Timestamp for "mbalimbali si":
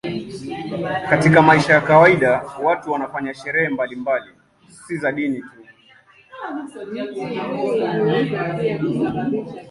3.69-4.97